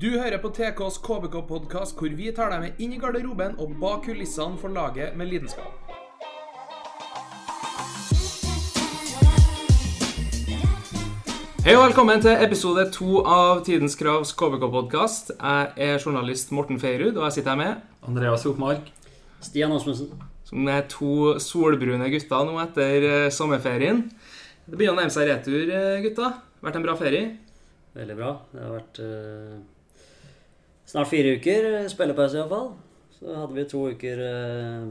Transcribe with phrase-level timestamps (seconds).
[0.00, 4.00] Du hører på TKs KBK-podkast, hvor vi tar deg med inn i garderoben og bak
[4.08, 5.70] kulissene for laget med lidenskap.
[11.62, 15.30] Hei og velkommen til episode to av Tidens Kravs KBK-podkast.
[15.38, 18.90] Jeg er journalist Morten Feirud, og jeg sitter her med Andreas Hopmark.
[19.46, 20.10] Stian Asmussen.
[20.44, 24.02] som er to solbrune gutter nå etter eh, sommerferien.
[24.66, 26.02] Det begynner å nærme seg retur, gutter.
[26.02, 26.32] gutta.
[26.66, 27.30] Vært en bra ferie?
[27.94, 28.32] Veldig bra.
[28.50, 29.54] Det har vært eh,
[30.94, 32.70] snart fire uker eh, spillepause iallfall.
[33.18, 34.88] Så hadde vi to uker eh,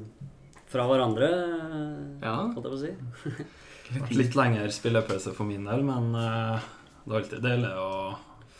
[0.73, 2.35] fra hverandre, eh, Ja.
[2.53, 4.15] holdt jeg på å si.
[4.17, 6.69] Litt lengre spillepause for min del, men eh,
[7.05, 7.89] det er alltid deilig å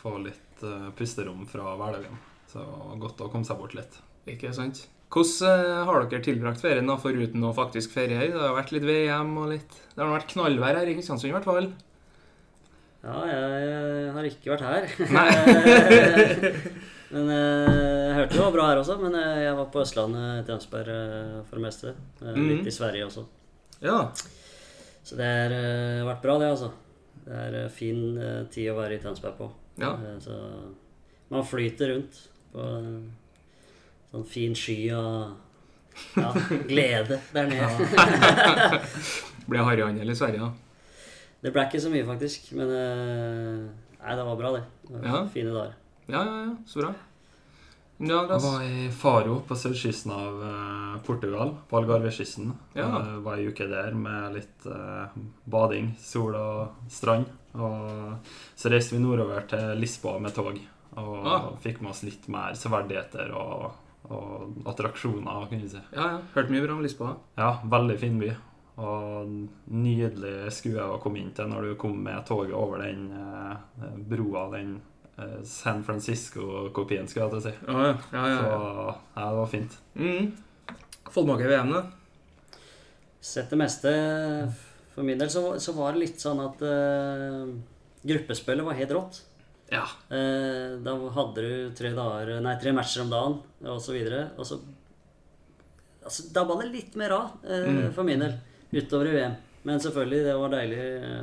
[0.00, 2.16] få litt eh, pusterom fra hverdagen.
[2.52, 2.62] Så
[3.02, 3.96] godt å komme seg bort litt.
[4.30, 4.84] Ikke sant?
[5.14, 8.18] Hvordan har dere tilbrakt ferien da, foruten å faktisk ferie?
[8.32, 11.34] Det har vært litt VM og litt Det har vært knallvær her i Kristiansund i
[11.36, 11.68] hvert fall.
[13.04, 14.82] Ja, jeg, jeg har ikke vært her.
[15.14, 15.28] Nei.
[17.14, 17.72] men eh,
[18.08, 18.96] jeg hørte det var bra her også.
[19.00, 21.94] Men eh, jeg var på Østlandet, i Tønsberg, eh, for det meste.
[22.20, 22.48] Eh, Mhm.
[22.50, 23.24] Litt i Sverige også.
[23.84, 23.98] Ja.
[25.04, 26.70] Så det har eh, vært bra, det, altså.
[27.24, 29.50] Det er eh, fin eh, tid å være i Tønsberg på.
[29.80, 29.94] Ja.
[29.96, 30.36] Eh, Så
[31.32, 32.18] man flyter rundt
[32.52, 32.90] på en
[34.12, 35.34] sånn fin sky og
[36.18, 36.28] ja,
[36.68, 38.80] glede der nede.
[39.48, 40.52] Ble harryhandel i Sverige, da.
[41.44, 42.52] Det ble ikke så mye, faktisk.
[42.56, 43.64] Men eh,
[44.00, 44.62] nei, det var bra, det.
[44.88, 45.24] det var Ja.
[45.34, 45.74] Fine dager.
[46.06, 46.56] Ja, ja, ja.
[46.66, 46.92] Så bra.
[48.04, 52.50] Ja, Jeg var i Faro på sørkysten av eh, Portugal, på Algarvekysten.
[52.74, 52.88] Ja.
[52.90, 55.14] Jeg var ei uke der med litt eh,
[55.46, 57.30] bading, sol og strand.
[57.54, 60.58] Og så reiste vi nordover til Lisboa med tog.
[60.98, 61.46] Og Ah.
[61.62, 63.72] fikk med oss litt mer severdigheter og,
[64.10, 65.80] og attraksjoner, kan du si.
[65.94, 66.18] Ja, ja.
[66.34, 67.14] Hørt mye bra om Lisboa.
[67.38, 68.32] Ja, veldig fin by.
[68.82, 69.30] Og
[69.70, 74.48] nydelig skue å komme inn til når du kom med toget over den eh, broa,
[74.56, 74.90] den eh,
[75.46, 77.52] San Francisco-kopien, skulle jeg til å si.
[77.68, 77.92] Ja, ja.
[78.12, 79.26] ja, ja, Så ja.
[79.28, 79.76] det var fint.
[79.94, 80.32] Mm.
[81.44, 81.82] i VM da?
[83.24, 83.90] Sett det meste
[84.94, 87.46] For min del så, så var det litt sånn at uh,
[88.04, 89.20] gruppespillet var helt rått.
[89.72, 89.84] Ja.
[90.10, 93.38] Uh, da hadde du tre, dager, nei, tre matcher om dagen
[93.70, 94.26] og så videre.
[94.38, 94.58] Og så
[96.04, 97.92] altså, Da var det litt mer av uh, Mm.
[97.96, 98.36] for min del
[98.74, 99.38] utover i VM.
[99.64, 101.20] Men selvfølgelig, det var deilig eh,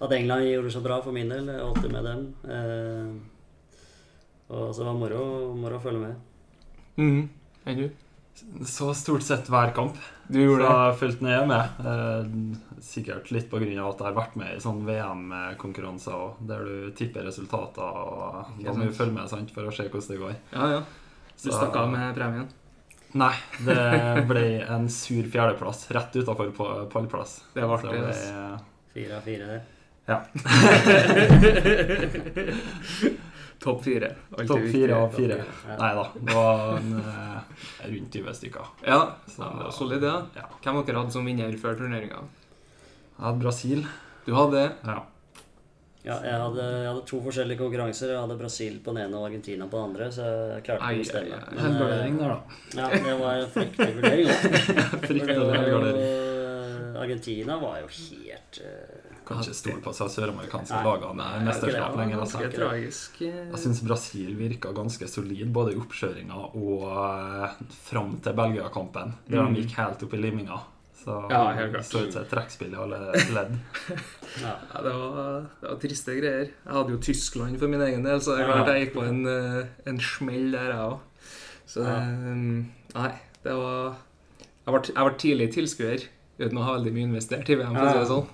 [0.00, 1.46] at England gjorde det så bra for min del.
[1.48, 2.26] Jeg holdt med dem.
[2.52, 3.12] Eh,
[4.52, 5.22] og så var det moro,
[5.56, 6.16] moro å følge med.
[7.00, 7.22] Mm.
[7.66, 7.88] Enn du?
[8.68, 9.96] Så stort sett hver kamp.
[10.28, 10.96] Du gjorde det?
[11.00, 11.80] fulgt nøye med.
[11.80, 17.24] Eh, sikkert litt av at jeg har vært med i sånn VM-konkurranser der du tipper
[17.24, 17.82] resultater.
[17.82, 20.36] og Da må du følge med sant, for å se hvordan det går.
[20.52, 20.80] Ja, ja.
[21.42, 22.48] Du Så- stakk av med premien?
[23.14, 23.32] Nei,
[23.64, 26.52] det ble en sur fjerdeplass rett utafor
[26.90, 27.42] pallplass.
[27.54, 28.60] Det var artig.
[28.92, 29.62] Fire av fire der.
[30.06, 30.20] Ja,
[33.58, 34.10] Topp fire.
[34.46, 35.38] Topp fire av fire.
[35.78, 37.40] Nei da, det var en, eh,
[37.88, 38.66] rundt 20 stykker.
[38.86, 40.06] Ja, Så- ja, det var solid, det.
[40.06, 40.22] Ja.
[40.36, 40.44] Ja.
[40.62, 42.20] Hvem dere hadde som vinner før turneringa?
[42.20, 43.86] Jeg hadde Brasil.
[44.26, 44.72] Du hadde det?
[44.84, 45.02] Ja.
[46.04, 48.08] Ja, jeg hadde, jeg hadde to forskjellige konkurranser.
[48.12, 50.12] Jeg hadde Brasil på den ene og Argentina på den andre.
[50.12, 50.22] Så
[50.54, 51.40] jeg klarte ei, å bestemme.
[51.58, 52.38] Helgardering der, da.
[52.76, 54.28] Ja, det var en fryktelig vurdering.
[55.08, 56.96] Fryktelig helgardering.
[56.96, 62.20] Argentina var jo helt eh, Kan ikke stole på seg søramerikanske lagene i mesterskap lenger.
[62.22, 62.44] Altså.
[62.54, 63.16] Tragisk.
[63.24, 67.56] Jeg syns Brasil virka ganske solid, både i oppkjøringa og uh,
[67.88, 69.14] fram til Belgia-kampen.
[69.26, 69.54] Der Mm.
[69.54, 70.60] de gikk helt opp i liminga.
[71.02, 71.84] Så Ja, helt klart.
[71.84, 72.98] som et trekkspill i alle
[73.34, 73.58] ledd.
[74.44, 74.54] ja.
[74.82, 76.48] Det var, det var triste greier.
[76.64, 79.04] Jeg hadde jo Tyskland for min egen del, så det er klart jeg gikk på
[79.06, 80.98] en, eh, en smell der, jeg òg.
[81.66, 81.82] Så
[82.94, 83.10] Nei,
[83.44, 83.96] det var
[84.66, 86.06] Jeg var, jeg var tidlig tilskuer
[86.38, 88.26] uten å ha veldig mye investert i VM, for å si det sånn.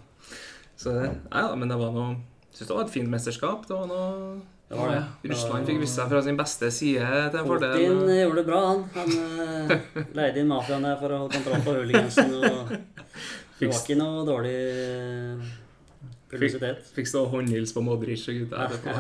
[0.83, 2.17] Så nei da, men det var noe
[2.53, 3.69] syns det var et fint mesterskap.
[3.69, 4.41] Det var noe
[4.73, 5.31] var det.
[5.33, 7.75] Russland fikk vist seg fra sin beste side til en fordel.
[7.77, 8.85] Putin gjorde det bra, han.
[8.97, 9.11] Han
[9.45, 9.75] eh,
[10.19, 12.33] leide inn mafiaen der for å holde kontroll på hooligansen.
[12.39, 12.73] Og
[13.59, 15.51] det var ikke noe dårlig eh,
[16.33, 16.89] publisitet.
[16.97, 18.97] Fikk stå håndhils på Modric og gutta etterpå.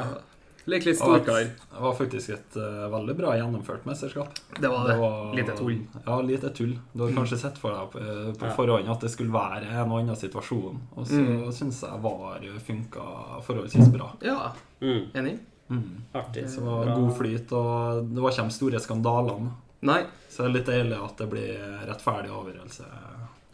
[0.70, 1.40] Lek litt storkar.
[1.48, 4.28] Det var faktisk et uh, veldig bra gjennomført mesterskap.
[4.60, 4.96] Det var det.
[5.40, 5.80] Lite tull.
[6.06, 6.76] Ja, lite tull.
[6.92, 8.52] Du har kanskje sett for deg på, eh, på Ja.
[8.54, 11.50] forhånd at det skulle være en og annen situasjon, og så Mm.
[11.52, 14.12] syns jeg VAR funka forholdsvis bra.
[14.22, 15.38] Ja, Mm, enig?
[15.70, 16.02] Mm.
[16.14, 16.44] artig.
[16.48, 16.94] Så det var Bra.
[16.94, 19.50] god flyt, og det var ikke de store skandalene.
[19.82, 20.04] Nei.
[20.30, 22.84] Så det er litt deilig at det blir rettferdig avgjørelse.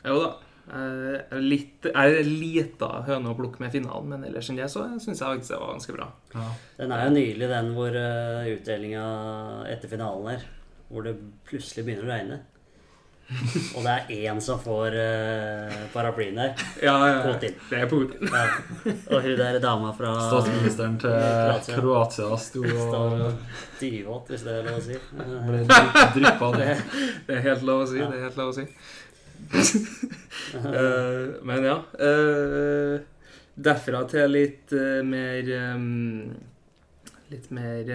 [0.05, 0.33] Jo da.
[0.69, 5.23] Er litt, er lita høne å plukke med finalen, men ellers enn det så syns
[5.23, 6.11] jeg faktisk det var ganske bra.
[6.35, 6.51] Ja.
[6.83, 9.09] Den er jo nylig, den hvor uh, utdelinga
[9.73, 10.47] etter finalen her.
[10.89, 11.19] Hvor det
[11.49, 12.39] plutselig begynner å regne.
[13.77, 16.63] Og det er én som får uh, paraplyen der.
[16.83, 17.19] Ja, ja.
[17.27, 17.59] Putin.
[17.69, 18.31] Det er Putin.
[18.33, 18.45] Ja.
[19.13, 21.77] Og hun der dama fra Statsministeren til Kroatia.
[21.77, 23.27] Kroatia sto og
[23.81, 24.97] dyvåt, hvis det er lov å si.
[24.97, 25.61] Eh, ble
[26.17, 26.81] dryppa ned.
[27.29, 28.01] Det er helt lov å si.
[28.01, 28.65] Det er helt lov å si.
[30.49, 31.75] Eh, men ja.
[32.01, 32.95] Uh,
[33.53, 36.31] derfra til litt uh, mer um,
[37.29, 37.91] Litt mer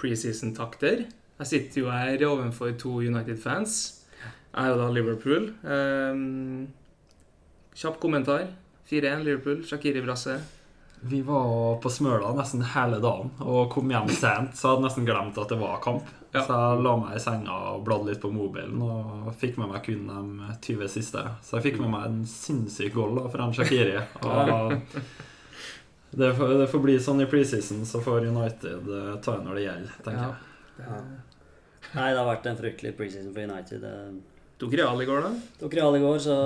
[0.00, 1.02] preseason-takter.
[1.42, 3.74] Jeg sitter jo her overfor to United-fans.
[4.22, 5.50] Jeg er jo da Liverpool.
[5.60, 6.70] Um,
[7.76, 8.48] kjapp kommentar.
[8.88, 9.60] 4-1 Liverpool.
[9.68, 10.38] Shakiri Brasse.
[11.00, 15.06] Vi var på Smøla nesten hele dagen og kom hjem sent, så jeg hadde nesten
[15.06, 16.08] glemt at det var kamp.
[16.34, 16.42] Ja.
[16.44, 19.80] Så jeg la meg i senga og bladde litt på mobilen og fikk med meg
[19.86, 21.22] kun de 20 siste.
[21.42, 23.96] Så jeg fikk med meg en sinnssyk goal da, fra en Shakiri.
[24.28, 24.74] Og
[26.10, 29.58] det får, det får bli sånn i preseason, så får United eh, ta det når
[29.58, 30.84] det gjelder, tenker jeg.
[30.84, 31.00] Ja.
[31.94, 33.84] Nei, det har vært en fryktelig preseason for United.
[34.60, 35.32] Tok Real i går, da?
[35.60, 36.36] tok Real i går, så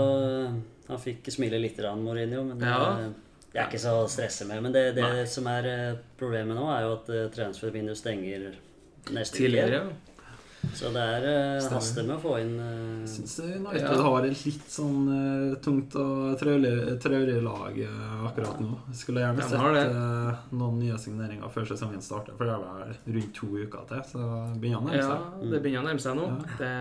[0.89, 2.43] han fikk smile litt, grann, Mourinho.
[2.51, 2.81] Men Ja.
[2.99, 3.13] eh,
[3.53, 4.63] jeg er ikke så stressa med.
[4.65, 8.53] Men det, det som er eh, problemet nå, er jo at transfervinduet stenger
[9.11, 9.85] neste Tidligere.
[9.87, 9.99] uke.
[10.79, 11.25] Så det er
[11.59, 13.97] uh, haster med å få inn uh, syns United Ja.
[14.05, 18.77] har et litt sånn uh, tungt og traurig lag uh, akkurat nå.
[18.95, 23.17] Skulle gjerne sett uh, eh, noen nye signeringer før sesongen starter, for det er vel
[23.17, 24.05] rundt to uker til.
[24.13, 24.23] Så
[24.63, 26.29] begynner han å nærme Ja, det begynner å nærme seg nå.
[26.31, 26.59] Ja.
[26.63, 26.73] Det,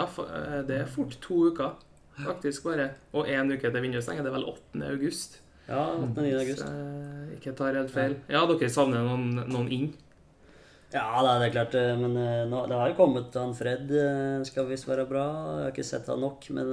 [0.00, 1.76] ja, for- eh, det er fort to uker,
[2.24, 2.88] faktisk bare.
[3.14, 4.26] Og én uke til vinduet stenger.
[4.26, 4.82] Det er vel 8.
[4.90, 5.38] august.
[5.68, 6.26] Ja, 8.-9.
[6.42, 6.66] August.
[6.66, 8.18] Så, ikke tar helt feil.
[8.34, 9.88] Ja, dere savner noen, noen inn?
[10.94, 11.74] Ja, det er klart.
[11.74, 13.90] eh, Men eh, nå, det har jo kommet han Fred.
[13.90, 15.24] eh, Skal visst være bra.
[15.58, 16.70] Jeg har ikke sett han nok, men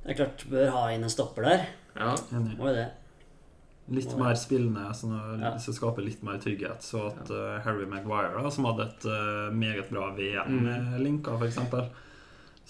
[0.00, 1.66] Det er klart, bør ha inn en stopper der.
[1.96, 2.14] Ja.
[2.32, 2.86] Må jo det.
[3.90, 5.50] Litt mer spillende, sånn at Ja.
[5.58, 6.80] så skaper litt mer trygghet.
[6.80, 9.04] Så at eh, Harry Maguire, da, som hadde et
[9.52, 10.62] meget bra VM Mm.
[10.64, 11.58] med linker, f.eks.,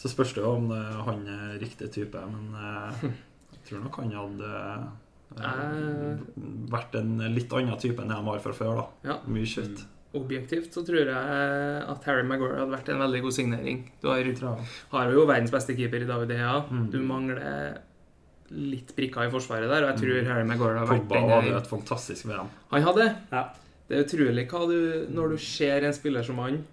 [0.01, 2.15] så spørs det jo om han er riktig type.
[2.17, 2.55] Men
[3.53, 4.89] jeg tror nok han hadde
[5.39, 6.19] eh, Eh.
[6.71, 8.75] vært en litt annen type enn det han var fra før.
[8.77, 9.19] da Ja.
[9.27, 9.85] Mye kjøtt.
[10.13, 13.85] Objektivt så tror jeg at Harry Maguire hadde vært en veldig god signering.
[14.03, 14.25] Du har,
[14.91, 16.65] har jo verdens beste keeper i David Hea.
[16.69, 16.91] Mm.
[16.91, 17.79] Du mangler
[18.51, 20.27] litt brikker i forsvaret der, og jeg tror Mm.
[20.27, 22.49] Harry Maguire har vært Pogba hadde et fantastisk VM.
[22.73, 23.17] Han hadde.
[23.31, 23.45] Ja.
[23.89, 26.65] Det er utrolig hva du Når du ser en spiller som han,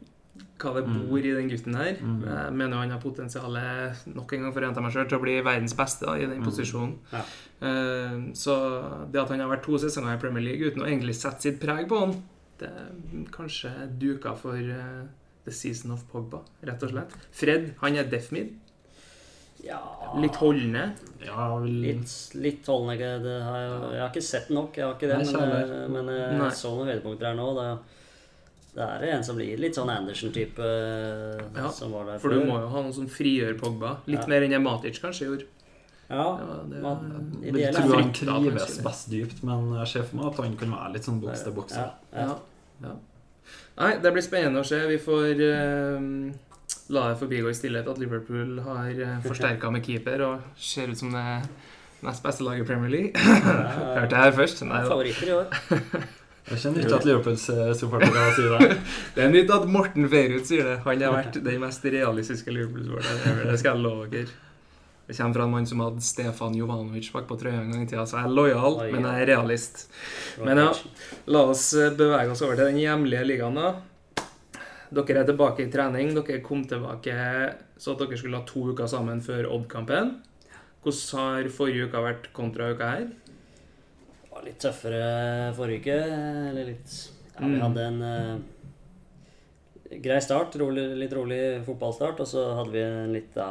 [0.60, 1.08] hva det Mm.
[1.10, 1.94] bor i den gutten her.
[2.02, 2.24] Mm.
[2.26, 5.18] Jeg mener jo han har potensialet nok en gang for å gjenta meg selv, til
[5.20, 6.46] å bli verdens beste da, i den Mm.
[6.46, 6.96] posisjonen.
[7.14, 7.22] Ja.
[7.62, 11.16] Eh, så det at han har vært to sesonger i Premier League uten å egentlig
[11.16, 12.24] sette sitt preg på han,
[12.60, 13.70] det er kanskje
[14.00, 15.06] duka for eh,
[15.46, 17.12] the season of Pogba, rett og slett.
[17.32, 18.50] Fred, han er deaf mid.
[19.64, 19.80] Ja
[20.22, 20.94] Litt holdende.
[21.26, 23.18] Ja, vel, Litt, litt holdende.
[23.24, 25.18] Det har jeg, jeg har ikke sett nok, jeg har ikke det.
[25.34, 26.46] Nei, Men, eh, men jeg Nei.
[26.50, 27.48] jeg så noen høydepunkter her nå.
[27.58, 27.80] Det,
[28.78, 32.44] det er en som blir litt sånn Andersen-type eh, Ja, som var der For du
[32.46, 33.96] må jo ha noen som frigjør Pogba.
[34.06, 34.28] Litt Ja.
[34.30, 35.48] mer enn det Matic kanskje gjorde.
[36.10, 40.26] Ja, Ja, det, Man- jeg tror han trives best dypt, men jeg ser for meg
[40.28, 41.74] at han kan være litt sånn boks til boks.
[41.76, 42.28] Ja, ja.
[42.28, 42.36] Ja,
[42.84, 42.94] ja.
[43.78, 44.80] Nei, det blir spennende å se.
[44.88, 46.32] Vi får uh,
[46.90, 50.98] la det forbigå i stillhet at Liverpool har uh, forsterka med keeper og ser ut
[50.98, 51.26] som det
[52.04, 53.12] nest beste laget i Premier League.
[53.98, 54.64] Hørte jeg her først?
[54.70, 54.84] Nei.
[54.88, 56.08] Favoritter i år.
[56.48, 58.76] Jeg kjenner ikke at Liverpools eh, supportere sier det.
[59.18, 60.76] Det er nytt at Morten Feirut sier det.
[60.86, 63.42] Han har vært den mest realistiske Liverpool-supporteren.
[63.52, 64.32] Det skal jeg love dere.
[65.08, 67.88] Det kommer fra en mann som hadde Stefan Jovanovic bak på trøya en gang i
[67.88, 69.86] tida, så jeg er lojal, Oi, men jeg er realist.
[70.44, 70.72] Men ja,
[71.32, 74.26] la oss eh, bevege oss over til den hjemlige ligaen, da.
[74.98, 76.12] Dere er tilbake i trening.
[76.16, 77.16] Dere kom tilbake
[77.80, 80.18] så at dere skulle ha to uker sammen før Odd-kampen.
[80.84, 83.08] Hvordan har forrige uke vært kontra uka her?
[84.48, 85.96] Det litt tøffere forrige uke.
[86.52, 86.94] Eller litt
[87.38, 87.62] Ja, vi Mm.
[87.62, 88.38] hadde en eh,
[90.02, 90.56] grei start.
[90.58, 92.20] Rolig, litt rolig fotballstart.
[92.24, 93.48] Og så hadde vi en lita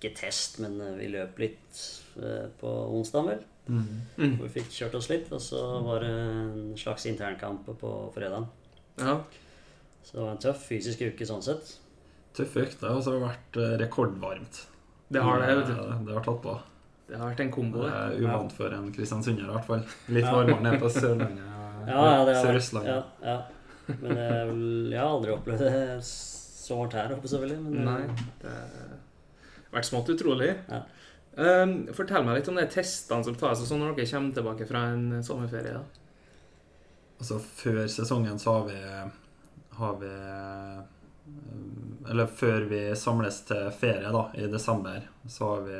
[0.00, 1.78] Ikke test, men eh, vi løp litt
[2.18, 3.44] eh, på onsdag, vel.
[3.68, 3.84] Mm.
[4.18, 4.34] Mm.
[4.36, 5.30] Hvor vi fikk kjørt oss litt.
[5.32, 8.48] Og så var det en slags internkamp på fredag.
[8.98, 9.20] Ja.
[10.04, 11.76] Så det var en tøff fysisk uke sånn sett.
[12.34, 14.64] Tøffe økter, og så har det vært eh, rekordvarmt.
[15.14, 15.74] Det har det, vet du.
[16.08, 16.58] Det har tatt på.
[17.08, 19.82] Det har vært en kombo, Det er uvant for en kristiansunder, i hvert fall.
[20.08, 21.50] Litt varmere nede på Sørlandet.
[21.84, 22.88] Ja, Sør-Østlandet.
[22.88, 23.42] ja, ja.
[24.00, 27.58] Men vel- jeg har aldri opplevd det så varmt her oppe, selvfølgelig.
[27.60, 28.28] Men, eh, Nei.
[28.40, 30.48] Det har vært smått utrolig.
[30.70, 30.78] Ja.
[31.36, 34.86] Um, fortell meg litt om de testene som tas sånn når dere kommer tilbake fra
[34.94, 35.74] en sommerferie.
[35.76, 35.82] da.
[37.20, 38.80] Altså, før sesongen så har vi
[39.76, 40.80] Har vi eh,
[42.10, 45.78] Eller før vi samles til ferie, da, i desember, så har vi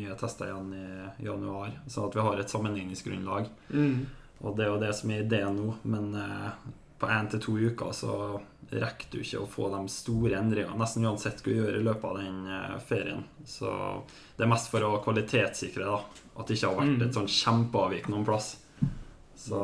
[0.00, 1.70] nye tester igjen i januar.
[1.86, 3.46] Sånn at vi har et sammenligningsgrunnlag.
[3.70, 4.00] Mm.
[4.42, 6.48] Og det er jo det som er ideen nå, men eh,
[6.98, 8.16] på én til to uker så
[8.72, 12.08] rekker du ikke å få de store endringene, nesten uansett hva du gjør i løpet
[12.10, 13.22] av den eh, ferien.
[13.46, 13.70] Så
[14.36, 16.00] det er mest for å kvalitetssikre da,
[16.34, 17.06] at det ikke har vært Mm.
[17.06, 18.56] et sånn kjempeavvik noen plass.
[19.38, 19.62] Så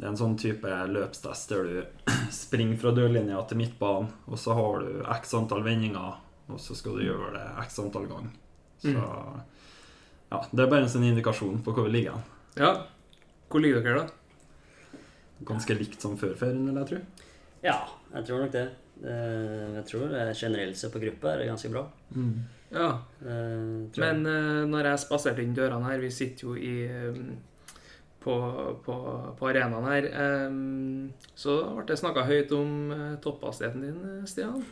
[0.00, 4.54] det er en sånn type løpstest der du springer fra dørlinja til midtbanen, og så
[4.56, 6.14] har du x antall vendinger,
[6.48, 8.32] og så skal du gjøre det x antall ganger.
[8.80, 12.16] Så ja, det er bare en sånn indikasjon på hvor vi ligger.
[12.16, 12.62] hen.
[12.64, 12.70] Ja.
[13.50, 14.96] Hvor ligger dere, da?
[15.50, 17.00] Ganske likt som før ferien, vil jeg tro.
[17.64, 17.76] Ja,
[18.14, 18.64] jeg tror nok det.
[19.00, 21.84] Eh, Jeg tror eh, generelt sett på gruppa er det ganske bra.
[22.72, 22.88] Ja.
[23.20, 24.00] Eh.
[24.00, 24.22] Men
[24.70, 26.74] når jeg spaserte inn dørene her Vi sitter jo i
[28.20, 28.34] på,
[28.84, 28.94] på,
[29.38, 30.08] på arenaen her.
[31.34, 34.64] så ble det snakka høyt om eh, topphastigheten din, eh, Stian.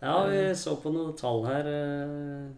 [0.00, 2.48] Ja, vi så på noen tall her eh,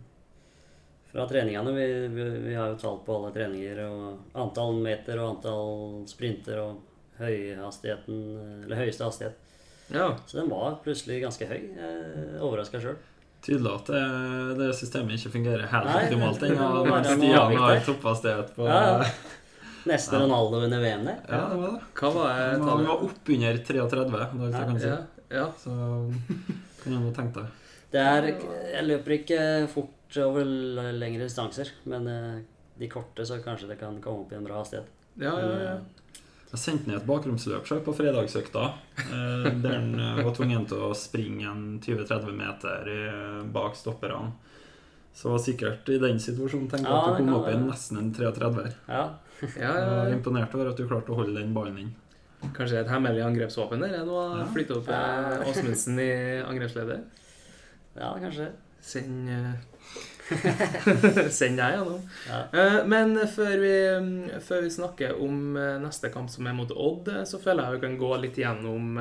[1.12, 1.74] fra treningene.
[1.76, 6.62] Vi, vi, vi har jo tall på alle treninger og antall meter og antall sprinter
[6.64, 6.80] og
[7.20, 8.24] høyhastigheten,
[8.64, 9.44] eller høyeste hastighet.
[9.92, 10.10] Ja.
[10.26, 11.60] Så den var plutselig ganske høy.
[12.42, 12.96] Overraska sjøl.
[13.46, 14.02] Tydelig at det,
[14.58, 16.70] det systemet ikke fungerer helt optimalt ennå.
[17.14, 19.10] Stian har toppastighet topphastighet på Ja, ja.
[20.12, 20.20] Ja.
[20.24, 21.14] Ronaldo under VM, det.
[21.28, 21.82] det var det.
[22.00, 22.88] Hva var det Han tallet?
[22.90, 24.90] var oppunder 33, det er alt jeg kan si.
[24.90, 24.98] Ja,
[25.30, 25.46] ja.
[25.62, 25.76] Så
[26.82, 27.62] kan jeg nå tenke deg.
[27.94, 29.40] Det er Jeg løper ikke
[29.72, 30.44] fort over
[30.96, 32.38] lengre distanser, men eh,
[32.78, 34.86] de korte, så kanskje det kan komme opp i en bra hastighet.
[35.22, 35.76] ja, ja, ja.
[36.46, 38.66] Jeg sendte ned et bakromsløp selv på fredagsøkta.
[39.02, 42.90] eh, Der han eh, var tvungen til å springe en 20-30 meter
[43.52, 44.32] bak stopperne.
[45.16, 47.98] Så var sikkert i den situasjonen tenkte jeg Ja, at du kom opp i nesten
[48.02, 48.74] en 33-er.
[48.90, 49.04] Ja,
[49.40, 50.16] ja, Jeg ja, var ja.
[50.16, 51.94] imponert over at du klarte å holde den ballen inn.
[52.56, 53.94] Kanskje et hemmelig angrepsvåpen der?
[54.04, 54.48] Nå har Ja.
[54.52, 56.10] flytta opp eh, Åsmundsen i
[56.44, 57.00] angrepsleder.
[57.96, 58.50] ja kanskje.
[58.86, 59.56] Send eh,
[61.30, 62.00] Send deg gjennom.
[62.28, 62.40] Ja.
[62.52, 63.74] Eh, Men før vi,
[64.44, 67.96] før vi snakker om neste kamp, som er mot Odd, så føler jeg vi kan
[68.04, 68.98] gå litt gjennom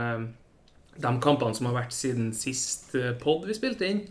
[0.95, 4.05] de kampene som har vært siden sist eh, pod vi spilte inn.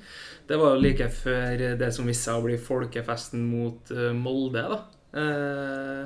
[0.49, 4.67] Det var jo like før det som viste seg å bli folkefesten mot eh, Molde.
[4.75, 4.83] da.
[5.17, 6.05] Eh,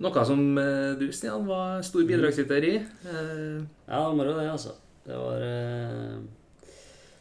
[0.00, 2.74] Noe som eh, du, Stian, var stor bidragsyter i.
[2.80, 3.56] Eh,
[3.88, 4.76] Ja, moro det, altså.
[5.04, 6.20] Det var eh,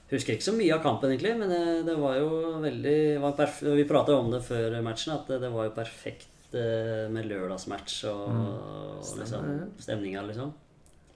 [0.10, 2.30] Husker ikke så mye av kampen, egentlig, men det, det var jo
[2.64, 7.28] veldig var Vi prata om det før matchen, at det, det var jo perfekt med
[7.30, 10.50] lørdagsmatch og, og Stemmer liksom, stemninga, liksom.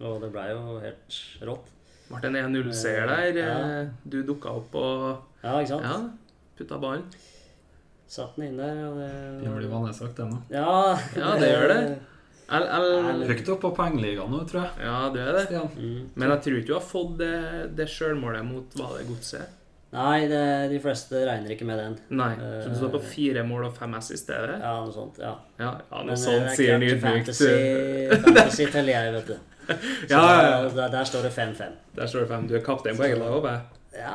[0.02, 1.70] Og det blei jo helt rått.
[2.10, 3.38] ble en 1-0-seier der.
[3.38, 3.60] Ja.
[3.82, 5.06] Eh, Du dukka opp og
[5.44, 5.84] Ja, ikke sant?
[5.84, 6.00] ja,
[6.58, 7.06] putta ballen.
[8.08, 9.12] Satt den inn der, og det
[9.44, 10.42] Det blir vanesagt, sagt, det nå.
[10.52, 12.00] Ja, Ja, det gjør det.
[12.54, 14.84] El, el, Høyt opp på pengeligaen nå, tror jeg.
[14.84, 15.62] ja, det er det.
[15.80, 16.10] Mm.
[16.16, 19.60] Men jeg tror ikke du har fått det, det sjølmålet mot Var det Godset?
[19.94, 21.96] Nei, det, de fleste regner ikke med den.
[22.18, 22.32] Nei.
[22.36, 24.56] Så du står på fire mål og fem ass i stedet?
[24.60, 25.20] Ja, noe sånt.
[25.22, 25.36] ja.
[25.62, 27.02] Ja, ja noe Men, sånt er sier Nydvik.
[27.02, 27.52] Fantasy,
[28.26, 29.53] fantasy teller jeg, vet du.
[30.08, 30.70] Så Ja, ja, ja.
[30.76, 31.78] Der, der står det 5-5.
[31.96, 32.48] Der står det 5.
[32.50, 33.48] Du er kaptein på eget lag, òg.
[33.94, 34.14] Ja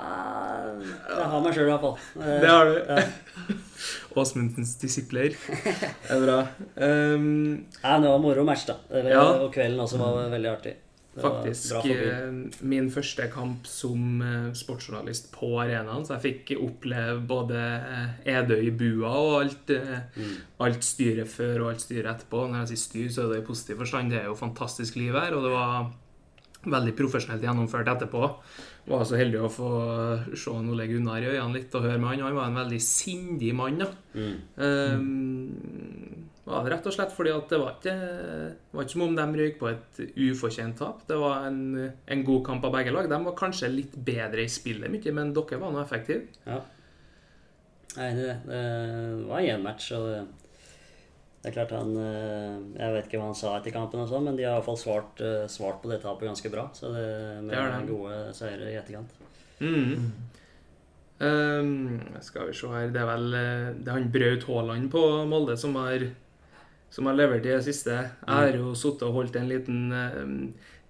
[1.06, 1.98] Jeg har meg sjøl, i hvert fall.
[2.42, 2.78] Det har du.
[2.88, 3.54] Ja.
[4.18, 5.36] Åsmundsens disipler.
[5.38, 6.38] Det er bra.
[6.74, 8.74] Um, Ja, det var moro match, da.
[8.90, 9.24] Eller, Ja.
[9.44, 10.74] Og kvelden også var veldig artig.
[11.22, 12.32] Faktisk eh,
[12.62, 18.66] min første kamp som eh, sportsjournalist på arenaen, så jeg fikk oppleve både eh, Edøy
[18.68, 19.72] i bua og alt,
[20.18, 20.34] Mm.
[20.64, 22.44] alt styret før og alt styret etterpå.
[22.48, 24.10] Når jeg sier styr, så er det i positiv forstand.
[24.10, 25.90] Det er jo fantastisk liv her, og det var
[26.68, 28.22] veldig profesjonelt gjennomført etterpå.
[28.88, 29.68] Var så heldig å få
[30.34, 32.24] se Ole Gunnar i øynene litt og høre med han.
[32.24, 33.78] Han var en veldig sindig mann.
[33.78, 33.90] da.
[34.14, 34.36] Mm.
[34.56, 36.17] Um,
[36.48, 37.94] var det rett og slett fordi at det var ikke,
[38.72, 41.04] var ikke som om de røyk på et ufortjent tap.
[41.08, 43.08] Det var en, en god kamp av begge lag.
[43.10, 46.26] De var kanskje litt bedre i spillet mye, men dere var nå effektive.
[46.48, 46.60] Ja.
[47.94, 48.38] Jeg er enig i det.
[48.48, 50.20] Det var en match, og det,
[51.42, 54.26] det er klart han eh, Jeg vet ikke hva han sa etter kampen, og sånn,
[54.28, 56.68] men de har iallfall svart, eh, svart på det tapet ganske bra.
[56.76, 57.06] Så det,
[57.44, 57.92] med Det er de.
[57.92, 59.14] gode seire i etterkant.
[59.60, 60.10] Mm.
[61.18, 65.00] Um, skal vi se her Det er vel eh, det er han Braut Haaland på
[65.26, 66.04] Molde som har,
[66.90, 67.90] som har levert i det siste.
[67.92, 70.30] Jeg har jo sittet og holdt en liten eh,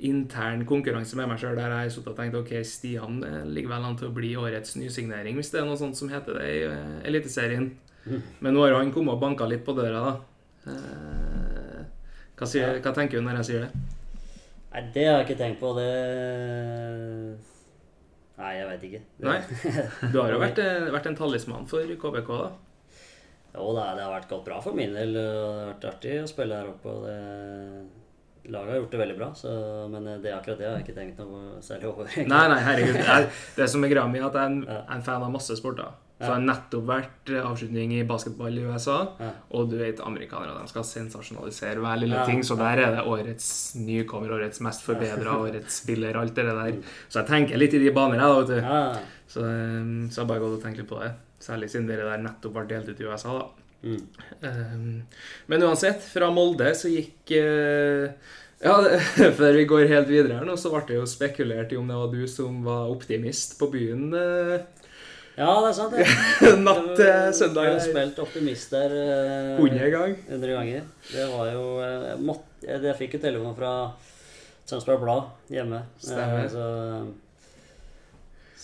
[0.08, 3.72] intern konkurranse med meg sjøl der jeg har sittet og tenkt ok, Stian eh, ligger
[3.74, 6.46] vel an til å bli årets nysignering, hvis det er noe sånt som heter det
[6.54, 7.72] i uh, Eliteserien.
[8.04, 8.22] Mhm.
[8.40, 10.14] Men nå har han kommet og banka litt på døra, da.
[10.70, 11.82] Uh,
[12.38, 12.80] hva, sier, Ja.
[12.84, 13.84] hva tenker du når jeg sier det?
[14.68, 15.74] Nei, det har jeg ikke tenkt på.
[15.74, 15.88] Det
[18.38, 19.00] Nei, jeg veit ikke.
[19.18, 19.40] Det- Nei.
[20.12, 20.60] Du har jo vært,
[20.94, 22.50] vært en talisman for KBK, da.
[23.58, 25.12] Jo da, det har vært gått bra for min del.
[25.18, 26.96] Det har vært artig å spille her oppe.
[27.04, 27.18] det...
[28.48, 29.50] laget har gjort det veldig bra, så,
[29.92, 32.06] men det akkurat det har jeg ikke tenkt noe særlig over.
[32.08, 32.30] egentlig.
[32.32, 32.94] Nei, nei, herregud.
[32.96, 33.26] Det, er,
[33.58, 34.78] det som er greia mi, at jeg er en, Ja.
[34.94, 35.90] en fan av masse sporter.
[36.18, 36.30] Så Ja.
[36.32, 38.96] har nettopp vært eh, avslutning i basketball i USA.
[39.20, 39.28] Ja.
[39.54, 42.24] Og du vet, amerikanere de skal sensasjonalisere hver lille Ja.
[42.26, 42.40] ting.
[42.42, 46.80] Så der er det årets nykommer, årets mest forbedra, årets spiller, alt det der.
[47.08, 49.06] Så jeg tenker litt i de baner, jeg, da, vet du.
[49.28, 51.12] Så, eh, så jeg bare gått og tenkt litt på det.
[51.40, 53.47] Særlig siden dere der nettopp ble delt ut i USA, da.
[53.87, 54.00] mm.
[54.42, 55.02] Um,
[55.47, 58.09] Men uansett, fra Molde så gikk uh,
[58.64, 58.75] Ja,
[59.38, 61.95] før vi går helt videre her nå, så ble det jo spekulert i om det
[62.00, 64.59] var du som var optimist på byen Uh,
[65.38, 66.52] ja, det er sant, det.
[66.66, 67.68] natt til søndag.
[67.68, 67.85] Jeg har der.
[67.92, 70.16] spilt optimist der uh, 100 gang.
[70.26, 70.88] 100 ganger.
[71.12, 73.71] Det var jo eh, Jeg, måtte, jeg, jeg fikk jo telefon fra
[74.66, 75.85] Tønsberg Blad hjemme.
[76.02, 76.42] Stemmer.
[76.42, 76.64] Eh, Så,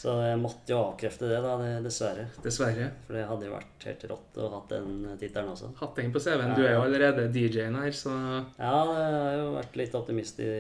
[0.05, 2.27] så jeg måtte jo avkrefte det, da, dessverre.
[2.45, 2.91] Dessverre.
[3.07, 5.71] For det hadde jo vært helt rått å ha hatt den tittelen også.
[5.81, 6.53] Hatt den på CV-en.
[6.59, 10.51] Du er jo allerede DJ-en her, så Ja, det har jo vært litt optimist i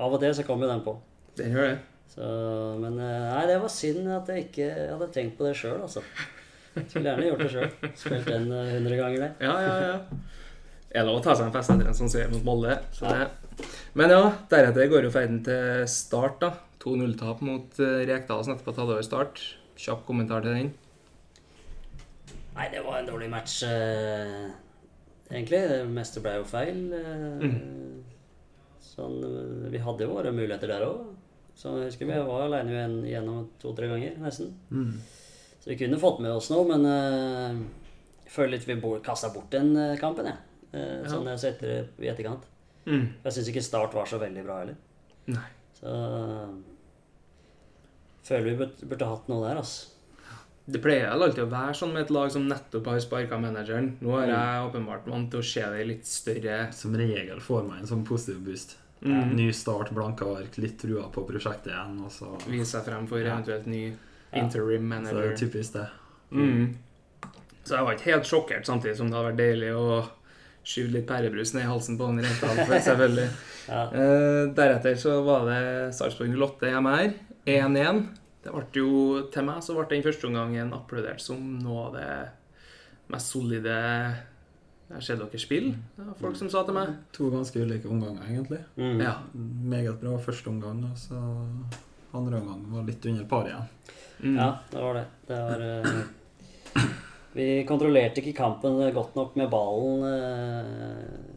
[0.00, 0.96] Av og til så kommer jo den på.
[1.36, 1.78] den gjør det.
[2.12, 2.24] Så,
[2.80, 6.02] men eh, nei, det var synd at jeg ikke hadde tenkt på det sjøl, altså.
[6.88, 7.70] Skulle gjerne gjort det sjøl.
[7.96, 9.30] Spilt den hundre ganger, det.
[9.44, 9.94] Ja, ja, ja.
[10.92, 12.74] Det er lov å ta seg en fest etter en sånn seier mot Molde.
[12.92, 13.28] Så det.
[13.96, 16.50] Men ja, deretter går jo ferden til start, da.
[16.82, 19.42] 2-0-tap mot uh, Rekdal som etterpå tatt over start.
[19.78, 20.72] Kjapp kommentar til den.
[22.52, 24.50] Nei, det var en dårlig match, eh,
[25.30, 25.60] egentlig.
[25.70, 26.82] Det meste ble jo feil.
[26.92, 27.46] eh,
[28.84, 31.14] Sånn, eh, vi hadde jo våre muligheter der òg.
[31.56, 34.52] Så jeg husker vi var alene igjennom gjennom to-tre ganger, nesten.
[34.70, 34.98] Mm.
[35.62, 37.62] Så vi kunne fått med oss noe, men eh,
[38.26, 40.48] jeg føler litt vi kasta bort den eh, kampen, jeg.
[40.72, 41.04] Ja.
[41.04, 42.46] sånn jeg setter det i etterkant.
[42.86, 43.02] Mm.
[43.24, 44.76] Jeg syns ikke Start var så veldig bra heller.
[45.28, 45.48] Nei.
[45.76, 45.90] Så
[48.26, 49.88] føler vi burde, hatt noe der, altså.
[50.72, 53.96] Det pleier vel alltid å være sånn med et lag som nettopp har sparka manageren.
[54.00, 57.80] Nå er jeg åpenbart vant til å se det litt større Som regel får man
[57.82, 58.76] en sånn positiv boost.
[59.02, 61.98] mm, Ny start, blanke ark, litt trua på prosjektet igjen.
[62.06, 63.88] Og så, Vise seg frem for eventuelt ny
[64.32, 64.44] Ja.
[64.44, 65.88] interim så det er typisk det.
[66.30, 66.76] Mm.
[67.64, 70.08] Så jeg var ikke helt sjokkert, samtidig som det hadde vært deilig å
[70.64, 73.28] skyve litt pærebrus ned i halsen på en Rekdal, for selvfølgelig.
[73.68, 73.82] Ja.
[73.90, 77.12] Eh, deretter så var det Sarpsborg 08 hjemme her.
[77.46, 78.02] 1-1.
[78.42, 78.92] Det ble jo,
[79.32, 82.12] Til meg så ble den første omgangen applaudert som noe av det
[83.12, 83.76] mest solide
[84.92, 85.76] jeg har sett dere spille.
[85.96, 86.90] Det var folk som sa til meg.
[87.16, 88.58] To ganske ulike omganger, egentlig.
[88.76, 88.98] Mm.
[89.00, 89.14] Ja.
[89.32, 91.16] Meget bra første omgang, og så
[92.12, 93.70] andre omgang var litt under par igjen.
[94.20, 94.34] Mm.
[94.36, 95.06] Ja, det var det.
[95.30, 96.82] Det var uh,
[97.38, 100.04] Vi kontrollerte ikke kampen godt nok med ballen.
[100.04, 101.32] Uh,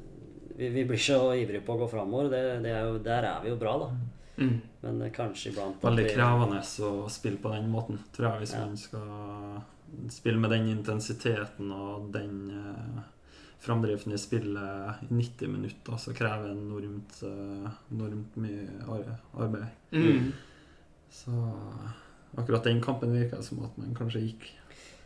[0.59, 2.27] vi, vi blir så ivrige på å gå framover.
[2.35, 3.89] Det, det er jo, der er vi jo bra, da.
[4.37, 4.61] Mm.
[4.81, 8.65] Men eh, kanskje iblant Veldig krevende å spille på den måten, tror jeg, hvis Ja.
[8.65, 9.61] man skal
[10.11, 13.01] spille med den intensiteten og den eh,
[13.59, 18.67] framdriften i spillet i 90 minutter, så krever det enormt, eh, enormt mye
[19.37, 19.67] arbeid.
[19.91, 20.33] Mm.
[21.09, 21.31] Så
[22.37, 24.49] akkurat den kampen virka som at man kanskje gikk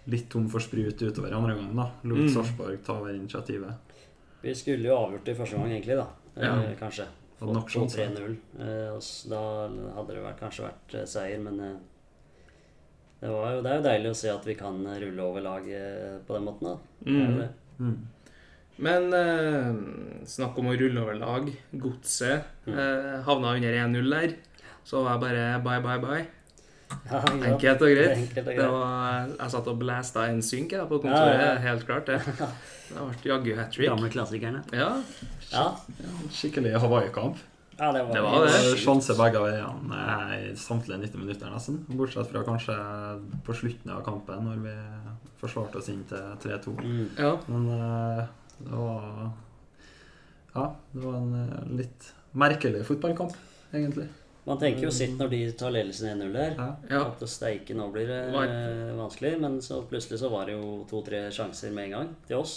[0.09, 1.75] litt tom for sprut utover andre gang.
[1.75, 1.91] da.
[2.03, 2.29] Lot Mm.
[2.33, 3.73] Sarpsborg ta over initiativet.
[4.41, 6.07] Vi skulle jo avgjort det i første gang, egentlig, da.
[6.35, 6.55] Ja.
[6.63, 7.05] Eh, kanskje.
[7.41, 8.35] Nok Få 3-0.
[8.59, 8.99] Eh,
[9.31, 9.41] da
[9.95, 11.75] hadde det vært, kanskje vært eh, seier, men eh,
[13.21, 16.25] det, var jo, det er jo deilig å se at vi kan rulle over laget
[16.27, 16.77] på den måten, da.
[17.03, 17.37] Det Mm.
[17.39, 17.49] det.
[17.79, 18.07] Mm.
[18.79, 21.49] Men eh, snakk om å rulle over lag.
[21.71, 22.77] Godset Mm.
[22.79, 24.35] eh, havna under 1-0 der.
[24.83, 26.27] Så var jeg bare bye, bye, bye.
[27.09, 27.19] Ja?
[27.51, 28.17] Enkelt og greit.
[28.17, 28.71] Enkelt og Det greit.
[28.73, 31.33] var, jeg satt og blæsta en synk jeg, på kontoret.
[31.33, 31.61] Ja, ja, ja.
[31.69, 32.19] Helt klart, det.
[32.89, 33.85] Det ble jaggu hat trick.
[33.91, 34.63] Gamle klassikerne.
[34.73, 34.87] Ja.
[35.51, 35.65] Ja.
[36.33, 37.37] Skikkelig Hawaii-kamp.
[37.79, 38.77] ja, det var, Det var det.
[38.81, 41.77] Sjanse begge veiene eh, i samtlige 90 minutter, nesten.
[41.93, 42.77] Bortsett fra kanskje
[43.45, 44.73] på slutten av kampen, når vi
[45.39, 46.73] forsvarte oss inn til 3-2.
[46.81, 47.05] Mm.
[47.21, 47.35] ja.
[47.47, 48.23] Men eh,
[48.65, 49.29] det var
[50.55, 53.37] Ja, det var en eh, litt merkelig fotballkamp,
[53.73, 54.09] egentlig.
[54.47, 56.55] Man tenker jo sitt når de tar ledelsen 1-0 der.
[56.89, 57.01] Ja.
[57.05, 59.35] At steike, nå blir det eh, vanskelig.
[59.41, 62.55] Men så plutselig så var det jo to-tre sjanser med en gang til oss.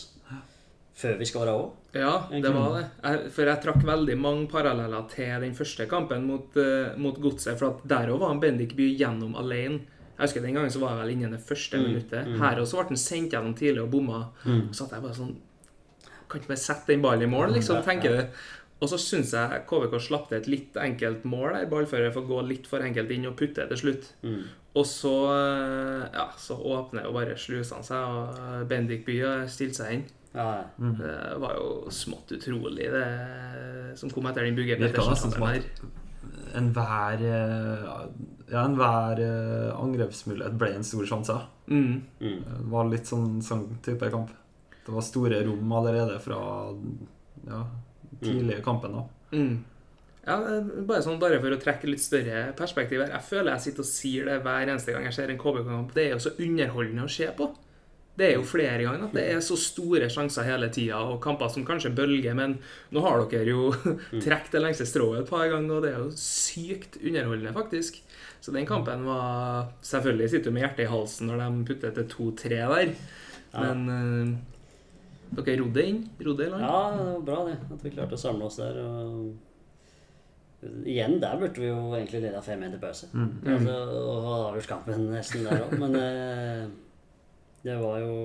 [0.94, 1.70] Før vi skåra òg.
[1.96, 2.82] Ja, det var det.
[3.02, 7.56] Jeg, for jeg trakk veldig mange paralleller til den første kampen mot, uh, mot Godset.
[7.58, 9.80] For at der òg var han Bendik By gjennom alene.
[10.12, 12.26] Jeg husker Den gangen så var jeg vel inne i det første Mm, minuttet.
[12.28, 12.36] mm.
[12.44, 14.20] Her også ble han sendt gjennom tidlig og bomma.
[14.44, 14.68] Mm.
[14.70, 15.32] Så satt jeg bare sånn
[16.28, 18.44] Kan ikke bare sette den ballen i mål, liksom, tenker du.
[18.82, 21.68] Og så syns jeg KVK slapp til et litt enkelt mål der.
[21.70, 24.10] Ballfører får gå litt for enkelt inn og putte til slutt.
[24.26, 24.42] Mm.
[24.80, 29.98] Og så, eh, ja, så åpner jo bare slusene seg, og Bendik By stilte seg
[29.98, 30.04] inn.
[30.32, 30.68] Ja, ja.
[30.80, 30.94] Mm.
[30.98, 35.92] Det var jo smått utrolig, det som kom etter den Bugge Pettersen-kampen
[36.56, 37.84] enhver eh,
[38.52, 41.38] ja, enhver eh, angrepsmulighet ble en stor sjanse.
[41.66, 42.02] Mm.
[42.20, 42.38] Mm.
[42.44, 44.32] Det var litt sånn, sånn type kamp.
[44.82, 46.40] Det var store rom allerede fra
[47.46, 47.62] ja,
[48.22, 48.98] tidlig i kampen.
[48.98, 49.04] da.
[49.36, 49.52] Mm.
[50.22, 50.36] Ja,
[50.86, 53.10] bare sånn, bare for å trekke litt større perspektiv her.
[53.16, 55.94] Jeg føler jeg sitter og sier det hver eneste gang jeg ser en KBK-kamp.
[55.96, 57.48] Det er jo så underholdende å se på.
[58.12, 61.48] Det er jo flere ganger at det er så store sjanser hele tida, og kamper
[61.50, 62.58] som kanskje bølger, men
[62.92, 63.70] nå har dere jo
[64.24, 68.02] trukket det lengste strået et par ganger, og det er jo sykt underholdende, faktisk.
[68.42, 72.08] Så den kampen var Selvfølgelig sitter du med hjertet i halsen når de putter til
[72.12, 72.94] 2-3 der,
[73.54, 74.51] men eh,
[75.36, 76.02] dere rodde inn?
[76.20, 76.62] Rodde i land?
[76.66, 77.56] Ja, det var bra det.
[77.72, 78.78] At vi klarte å samle oss der.
[78.84, 79.32] Og
[80.86, 83.08] igjen, der burde vi jo egentlig leda 5-1 til pause.
[83.16, 83.30] Mm.
[83.56, 85.72] Altså, og ha avgjort kampen nesten der òg.
[85.82, 86.64] Men eh,
[87.66, 88.16] det var jo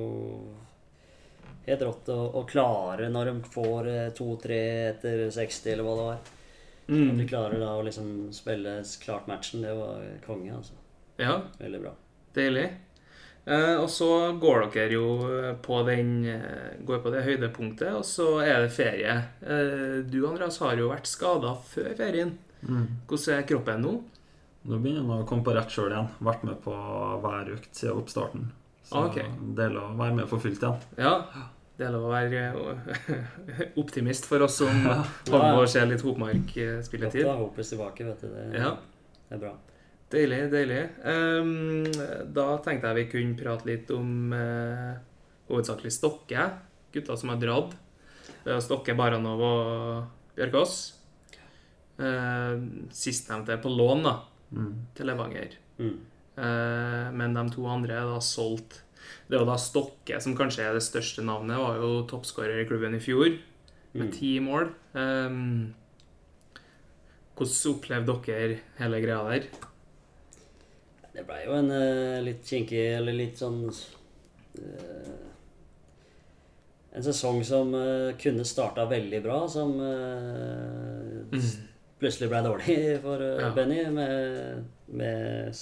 [1.67, 4.59] helt rått å, å klare når de får eh, 2-3
[4.93, 6.19] etter 60, eller hva det var.
[6.23, 6.33] At
[6.87, 7.17] Mm.
[7.19, 10.71] de klarer da å liksom spille klart matchen, det var konge, altså.
[11.19, 11.89] Ja, Veldig bra.
[12.37, 12.61] Deilig.
[13.47, 14.07] Eh, og så
[14.41, 15.05] går dere jo
[15.63, 19.13] på den eh, Går på det høydepunktet, og så er det ferie.
[19.39, 22.33] Eh, du, Andreas, har jo vært skada før ferien.
[22.67, 22.87] Mm.
[23.07, 23.93] Hvordan er kroppen nå?
[24.67, 26.09] Nå begynner han å komme på rett sjøl igjen.
[26.27, 26.73] Vært med på
[27.23, 28.49] hver økt siden oppstarten.
[28.87, 30.83] Så det gjelder å være med for fullt igjen.
[30.99, 31.13] Ja,
[31.77, 35.85] det er lov å være eh, optimist for oss som kommer holder på å se
[35.87, 37.23] litt Godt Hopmark-spilletid.
[37.23, 38.27] å ha Hopes tilbake, vet du.
[38.33, 38.75] Det, Ja.
[39.29, 39.55] det er bra.
[40.11, 40.83] Deilig, deilig.
[41.03, 41.83] Um,
[42.31, 44.93] da tenkte jeg vi kunne prate litt om uh,
[45.49, 46.45] hovedsakelig Stokke.
[46.95, 47.73] Gutta som har dratt.
[48.63, 50.77] Stokke, Baranov og Bjørkås.
[51.99, 52.55] Uh,
[52.95, 54.15] Sistnevnte er på lån da,
[54.47, 54.75] Mm.
[54.95, 55.57] til Levanger.
[55.75, 55.95] Mm.
[56.37, 58.77] Uh, men de to andre er da solgt.
[59.27, 61.59] Det er jo da Stokke som kanskje er det største navnet.
[61.59, 63.33] Var jo toppskårer i klubben i fjor
[63.93, 64.11] med Mm.
[64.15, 64.71] ti mål.
[64.95, 65.73] Um,
[67.35, 69.49] hvordan opplevde dere hele greia der?
[71.17, 75.15] Det blei jo en uh, litt kinkig, eller litt sånn uh,
[76.93, 79.73] En sesong som uh, kunne starta veldig bra, som
[81.27, 81.41] Mm.
[81.99, 83.49] plutselig blei dårlig for Ja.
[83.55, 85.57] Benny med, med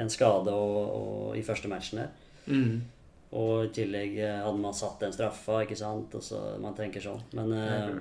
[0.00, 2.14] en skade og, og i første matchen der.
[2.46, 2.78] Mm.
[3.36, 7.20] Og i tillegg hadde man satt den straffa, ikke sant, og så man tenker sånn.
[7.36, 8.00] Men er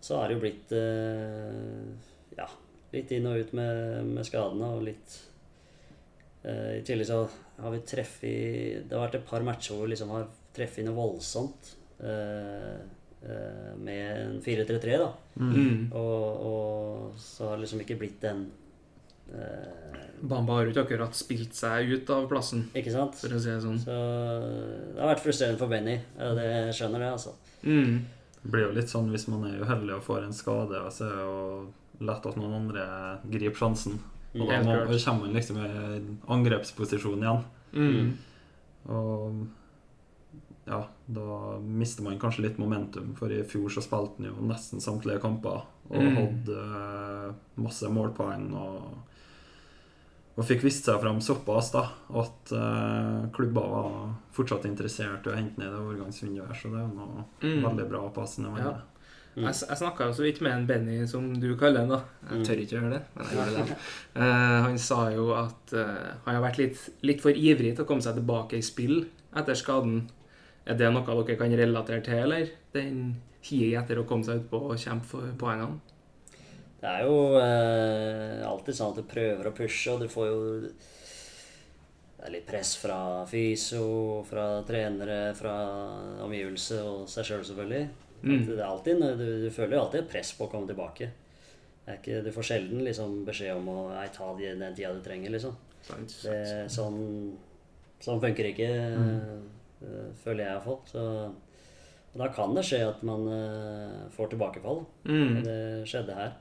[0.00, 0.72] så har det jo blitt
[2.38, 2.46] ja,
[2.94, 5.16] litt inn og ut med, med skadene og litt
[6.42, 7.22] eh, I tillegg så
[7.58, 10.96] har vi treffet Det har vært et par matcher hvor vi liksom har treffet noe
[10.96, 12.78] voldsomt eh,
[13.22, 15.10] eh, med en 4-3-3, da.
[15.38, 15.90] Mm.
[15.92, 18.46] Og, og så har det liksom ikke blitt den
[19.34, 23.14] eh, Bamba har jo ikke akkurat spilt seg ut av plassen, Ikke sant?
[23.20, 23.78] for å si det sånn.
[23.78, 25.94] Så det har vært frustrerende for Benny.
[26.18, 27.36] Det skjønner det, altså.
[27.62, 28.00] Mm.
[28.38, 31.14] Det blir jo litt sånn hvis man er uheldig og får en skade, så er
[31.14, 31.36] det jo
[32.00, 32.84] lett at noen andre
[33.30, 33.98] griper sjansen.
[34.38, 37.44] Og da må, kommer man liksom i angrepsposisjon igjen.
[37.72, 38.12] Mm.
[38.92, 39.46] Og
[40.68, 44.80] ja, da mister man kanskje litt momentum, for i fjor så spilte han jo nesten
[44.84, 46.16] samtlige kamper og Mm.
[46.18, 49.04] hadde eh, masse målpoeng og
[50.38, 51.80] og fikk vist seg fram såpass da
[52.14, 56.46] at uh, klubber var fortsatt interessert i å hente ned det overgangsvinduet.
[56.46, 57.64] her, Så det er noe Mm.
[57.64, 58.76] veldig bra passende med Ja.
[59.38, 59.44] Mm.
[59.46, 61.92] Jeg, jeg snakka jo så vidt med en Benny, som du kaller han.
[61.92, 62.44] da Jeg Mm.
[62.48, 63.76] tør ikke å gjøre det, men jeg gjør det.
[64.18, 67.88] Eh, han sa jo at uh, han har vært litt, litt for ivrig til å
[67.88, 69.04] komme seg tilbake i spill
[69.36, 70.08] etter skaden.
[70.66, 72.50] Er det noe dere kan relatere til, eller?
[72.74, 75.78] Den higet etter å komme seg utpå og kjempe for poengene?
[76.78, 80.38] Det er jo eh, alltid sånn at du prøver å pushe, og du får jo
[82.18, 85.54] Det er litt press fra fysio, fra trenere, fra
[86.26, 88.07] omgivelse og seg sjøl, selv, selvfølgelig.
[88.22, 88.44] Mm.
[88.46, 91.10] Det er alltid, du, du føler jo alltid et press på å komme tilbake.
[91.86, 95.00] Det ikke, du får sjelden liksom beskjed om å nei, ta de- den tida du
[95.04, 95.54] trenger, liksom.
[95.88, 96.98] Det, sånn,
[98.02, 98.66] sånn funker ikke,
[99.82, 100.80] eh, føler jeg iallfall.
[100.90, 101.04] Så
[102.08, 104.82] og da kan det skje at man eh, får tilbakefall.
[105.06, 105.42] Mm.
[105.44, 106.32] Det skjedde her.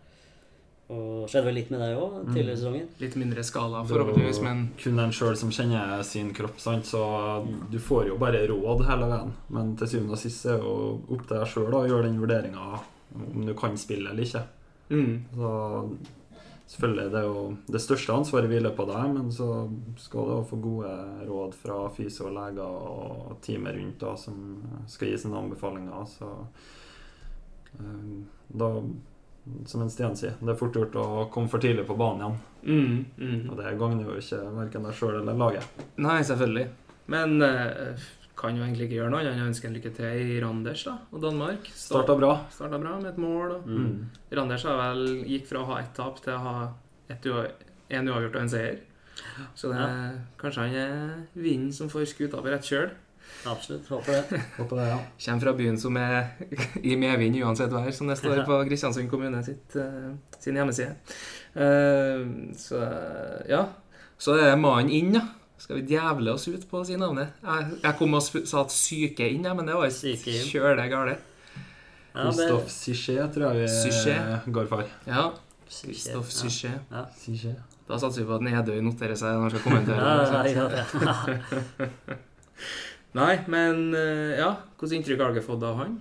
[0.88, 2.86] Og skjedde vel litt med deg òg tidligere i sesongen.
[3.02, 6.88] Litt mindre skala, forhåpentligvis, men kun en sjøl som kjenner sin kropp, sant?
[6.88, 7.02] så
[7.72, 9.34] du får jo bare råd hele veien.
[9.52, 10.78] Men til syvende og sist er det jo
[11.12, 12.70] opp til deg sjøl å gjøre den vurderinga
[13.18, 14.46] om du kan spille eller ikke.
[14.94, 15.12] mm.
[15.36, 15.52] Så
[16.68, 17.44] selvfølgelig, det er jo
[17.76, 19.50] det største ansvaret hviler på deg, men så
[20.00, 20.94] skal du få gode
[21.28, 22.64] råd fra fysio og leger
[22.96, 24.40] og teamet rundt da, som
[24.88, 26.08] skal gi sine anbefalinger.
[26.16, 26.32] Så
[27.76, 28.18] eh,
[28.64, 28.72] da
[29.66, 32.38] som en Stian sier, det er fort gjort å komme for tidlig på banen igjen.
[32.68, 33.06] Mm.
[33.18, 33.42] Mm.
[33.52, 35.84] Og det gagner jo ikke verken deg sjøl eller laget.
[36.04, 36.68] Nei, selvfølgelig.
[37.14, 38.08] Men eh,
[38.38, 40.84] kan jo egentlig ikke gjøre noe annet enn å ønske en lykke til i Randers
[40.86, 41.70] da, og Danmark.
[41.74, 42.34] Starta bra.
[42.54, 43.56] Starta bra med et mål.
[43.58, 44.10] Og Mm.
[44.40, 46.58] Randers har vel gikk fra å ha ett tap til å ha
[47.10, 48.80] en uavgjort og en seier.
[49.58, 52.92] Så det, er kanskje han er vinden som får skuta på rett kjøl.
[53.48, 53.88] Absolutt.
[53.88, 54.42] Håper det.
[54.58, 55.00] Håper det, ja.
[55.26, 56.30] Kommer fra byen som er
[56.90, 60.96] i medvind uansett vær, som det står på Kristiansund kommune sitt, eh, sin hjemmeside.
[61.56, 62.24] Eh,
[62.60, 62.82] så
[63.50, 63.64] ja.
[64.18, 65.26] Så er det mannen inn, ja.
[65.58, 67.34] Skal vi djevle oss ut på å si navnet?
[67.42, 70.46] Jeg, jeg kom og sa at syke inn, ja, men det var inn.
[70.52, 71.18] kjøle gale.
[72.18, 74.46] Kristoff Christophe tror jeg vi Sichet.
[74.54, 74.86] går for.
[75.06, 75.32] Ja.
[75.68, 77.04] Kristoff Kristoffer Ja.
[77.18, 77.56] Sysje.
[77.88, 79.98] Da satser vi på at Nedøy noterer seg når han skal kommentere.
[79.98, 80.86] Ja, ja, ja,
[81.78, 82.18] ja.
[83.18, 84.52] Nei, men eh, ja.
[84.78, 85.96] Hvilket inntrykk har dere fått av han?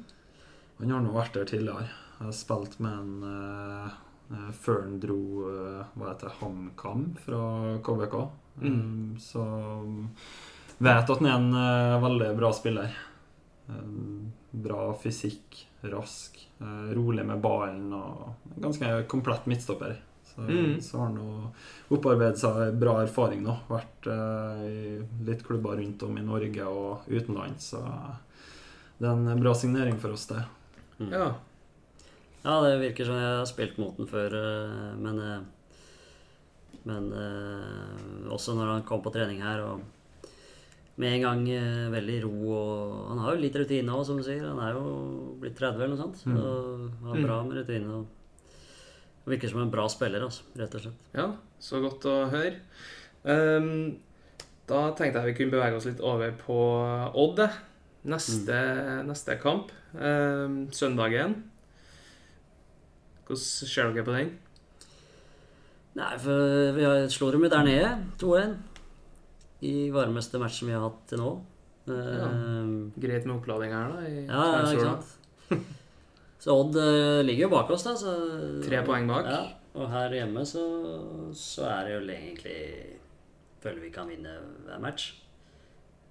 [0.81, 1.89] Han har nå vært der tidligere.
[2.19, 3.95] Jeg har spilt med han eh,
[4.37, 7.43] eh, før han dro uh, hva heter HamKam fra
[7.85, 8.17] KBK.
[8.61, 8.75] Mm.
[8.75, 9.45] Um, så
[10.77, 12.99] vet at han er en uh, veldig bra spiller.
[13.71, 16.39] Um, bra fysikk, rask,
[16.97, 19.99] rolig med ballen og ganske komplett midtstopper.
[20.37, 20.81] Så, Mm.
[20.85, 21.53] så har han
[21.89, 23.55] opparbeidet seg bra erfaring nå.
[23.71, 27.71] Vært eh, i litt klubber rundt om i Norge og utenlands.
[27.73, 27.81] Så
[29.01, 30.43] det er en bra signering for oss, det.
[31.01, 31.11] Mm.
[31.13, 31.35] Ja.
[32.45, 35.41] Ja, det virker som jeg har spilt mot den før, eh, men eh,
[36.87, 39.81] Men eh, også når han kom på trening her og
[40.97, 44.23] med en gang eh, veldig ro og Han har jo litt rutine òg, som du
[44.23, 44.45] sier.
[44.47, 46.23] Han er jo blitt 30 eller noe sånt.
[46.29, 46.37] Mm.
[46.39, 47.91] Og har bra med rutine.
[47.91, 48.07] og
[49.27, 51.07] Virker som en bra spiller, altså, rett og slett.
[51.17, 51.29] Ja,
[51.61, 52.53] så godt å høre.
[53.27, 53.97] Um,
[54.71, 56.59] da tenkte jeg vi kunne bevege oss litt over på
[57.19, 57.43] Odd.
[58.07, 61.35] Neste, Neste, neste kamp, um, søndagen.
[63.27, 64.31] Hvordan ser dere på den?
[65.97, 68.57] Nei, for vi har- slår dem jo der nede, 2-1.
[69.63, 71.31] I varmeste matchen vi har hatt til nå.
[71.89, 74.01] Eh, Greit med opplading her, da?
[74.07, 75.17] I Ja, ja, ikke sant.
[76.47, 77.97] Så Odd eh, ligger jo bak oss, da.
[77.99, 78.13] Så,
[78.63, 79.27] Tre poeng bak.
[79.27, 79.41] Ja,
[79.75, 80.63] og her hjemme så,
[81.35, 82.59] så er det jo egentlig
[83.65, 85.09] Føler vi kan vinne hver match.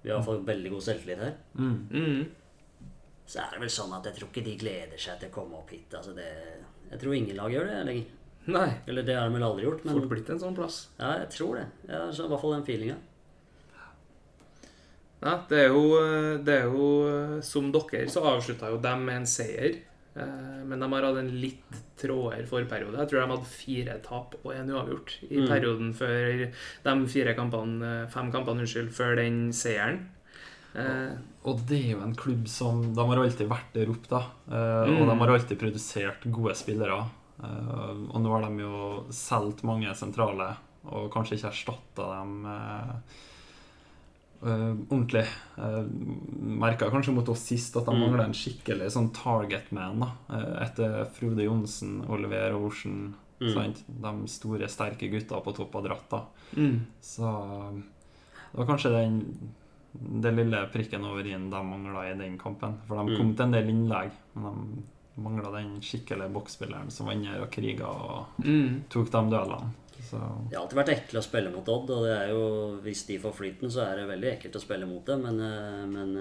[0.02, 1.38] Vi har fått veldig god selvtillit her.
[1.56, 1.78] Mm.
[1.88, 2.90] Mm.
[3.24, 5.56] Så er det vel sånn at jeg tror ikke de gleder seg til å komme
[5.62, 5.88] opp hit.
[5.96, 6.28] Altså det,
[6.90, 8.12] jeg tror ingen lag gjør det lenger.
[8.58, 8.68] Nei.
[8.90, 10.82] Eller det har de vel aldri gjort, men Fort blitt en sånn plass.
[11.00, 11.64] ja, jeg tror det.
[11.88, 13.00] Jeg har så i hvert fall den feelinga.
[15.24, 15.84] Ja, det er jo,
[16.44, 16.86] det er jo
[17.42, 19.80] Som dere så avslutta jo dem med en seier.
[20.16, 22.96] Eh, Men de har hatt en litt trådere forperiode.
[22.98, 25.48] Jeg tror de hadde fire tap og en uavgjort i Mm.
[25.48, 26.50] perioden før
[26.84, 30.06] de fire kampene, fem kampene unnskyld, før den seieren.
[30.76, 31.18] Og,
[31.54, 34.22] Og det er jo en klubb som De har alltid vært der oppe, da.
[34.50, 35.00] Eh, Mm.
[35.02, 37.06] Og de har alltid produsert gode spillere.
[37.42, 42.46] Eh, og nå har de jo solgt mange sentrale, og kanskje ikke erstatta dem
[44.46, 45.26] eh, eh, ordentlig.
[45.58, 45.84] Uh,
[46.62, 48.00] Merka kanskje mot oss sist at de Mm.
[48.00, 50.00] mangler en skikkelig sånn target man.
[50.00, 53.52] da uh, Etter Frode Johnsen, Oliver Ocean, Mm.
[53.52, 53.84] sant?
[53.86, 56.08] de store, sterke gutta på topp av dratt.
[56.10, 56.22] da
[56.56, 56.80] mm.
[57.02, 57.82] så
[58.52, 59.50] det var kanskje den,
[60.22, 62.78] det lille prikken over i-en de mangla i den kampen.
[62.86, 63.16] For de Mm.
[63.18, 64.84] kom til en del innlegg, men
[65.16, 68.82] de mangla den skikkelige boksspilleren som var inne og kriga og Mm.
[68.88, 69.70] tok de duellene.
[70.02, 70.18] Så
[70.50, 72.42] Det har alltid vært ekkelt å spille mot Odd, og det er jo,
[72.84, 75.86] hvis de får flyten, så er det veldig ekkelt å spille mot dem, men, eh,
[75.86, 76.16] men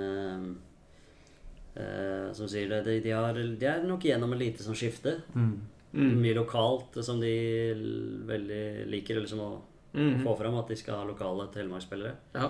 [1.75, 4.75] eh, eh, Som sier det, de, de, har, de er nok gjennom en lite sånn
[4.77, 5.21] skifte.
[5.35, 5.55] mm.
[5.95, 6.17] Mm.
[6.19, 7.29] Mye lokalt som de
[8.27, 9.51] veldig liker liksom å
[9.95, 10.25] Mm.
[10.25, 12.11] få fram, at de skal ha lokale telemarksspillere.
[12.33, 12.49] Ja.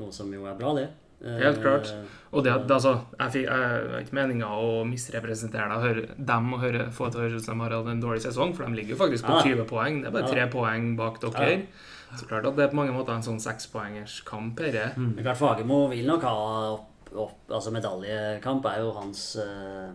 [0.00, 0.86] Noe som jo er bra, det.
[1.24, 1.90] Eh, Helt klart.
[2.32, 6.52] Og det, det altså, jeg, fikk, jeg ikke meninga å misrepresentere deg og høre dem
[6.54, 8.54] og høre, få det til å høres ut som de har hatt en dårlig sesong,
[8.56, 9.42] for de ligger jo faktisk på Ja.
[9.50, 10.00] 20 poeng.
[10.02, 10.32] Det er bare Ja.
[10.34, 11.66] tre poeng bak dere.
[12.16, 14.92] Så klart at det er på mange måter en sånn sekspoengerskamp her.
[14.96, 15.16] Mm.
[15.22, 16.34] Klart Fagermo vil nok ha
[16.74, 19.90] opp, opp Altså medaljekamp er jo hans eh,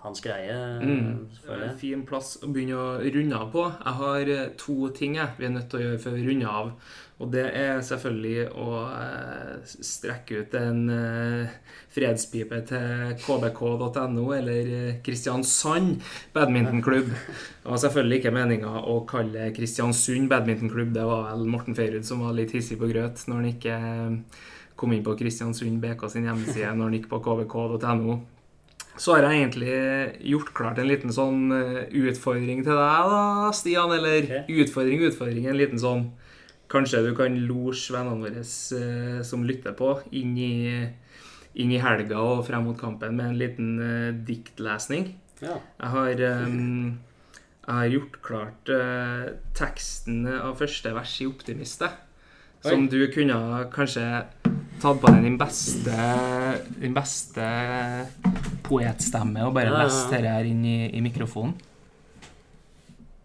[0.00, 1.26] hans greie, Mm.
[1.44, 1.76] føler jeg.
[1.80, 3.66] Fin plass å begynne å runde av på.
[3.84, 6.48] Jeg har eh, to ting jeg, vi er nødt til å gjøre før vi runder
[6.48, 6.72] av.
[7.20, 11.50] Og det er selvfølgelig å eh, strekke ut en eh,
[11.92, 14.70] fredspipe til kbk.no eller
[15.04, 16.00] Kristiansand
[16.32, 17.10] badmintonklubb.
[17.12, 20.94] Det var selvfølgelig ikke meninga å kalle Kristiansund badmintonklubb.
[20.96, 23.78] Det var vel Morten Feirud som var litt hissig på grøt når han ikke
[24.80, 28.20] kom inn på Kristiansund BK sin hjemmeside når han gikk på kbk.no.
[29.00, 29.76] Så har jeg egentlig
[30.28, 33.94] gjort klart en liten sånn eh, utfordring til deg, da, Stian.
[33.96, 34.58] Eller okay.
[34.60, 35.46] utfordring, utfordring.
[35.48, 36.10] En liten sånn
[36.70, 40.52] Kanskje du kan losje vennene våre eh, som lytter på, inn i,
[41.58, 45.08] inn i helga og frem mot kampen med en liten uh, diktlesning.
[45.42, 45.56] Ja.
[45.80, 47.00] Jeg har, um,
[47.64, 49.26] jeg har gjort klart eh,
[49.58, 51.90] teksten av første vers i 'Optimiste'.
[52.62, 54.04] Som du kunne kanskje
[54.80, 55.96] tatt på deg din beste,
[56.78, 57.46] din beste
[58.70, 59.86] poetstemme og bare Ja, ja, ja.
[59.90, 61.54] lest dette her inn i, i mikrofonen.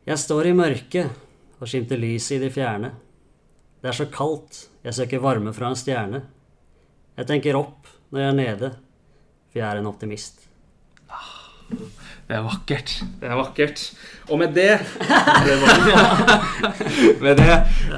[0.05, 2.91] Jeg står i mørket og skimter lyset i det fjerne.
[3.81, 6.19] Det er så kaldt, jeg søker varme fra en stjerne.
[7.17, 8.69] Jeg tenker opp når jeg er nede,
[9.51, 10.41] for jeg er en optimist.
[12.25, 12.91] Det er vakkert.
[13.21, 13.81] Det er vakkert.
[14.29, 14.75] Og med det
[17.23, 17.55] Med det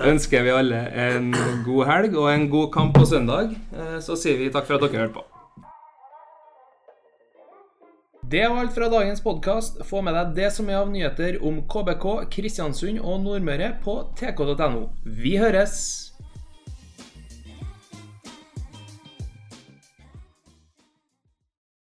[0.08, 1.34] ønsker vi alle en
[1.66, 3.52] god helg og en god kamp på søndag.
[3.76, 5.26] Eh, Så sier vi takk for at dere hørte på.
[8.30, 9.78] Det var alt fra dagens podkast.
[9.88, 14.90] Få med deg det som er av nyheter om KBK, Kristiansund og Nordmøre på tk.no.
[15.06, 16.07] Vi høres!